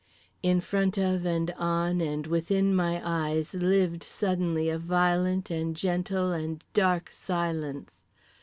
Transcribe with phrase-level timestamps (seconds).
[0.41, 6.31] In front of and on and within my eyes lived suddenly a violent and gentle
[6.31, 7.97] and dark silence.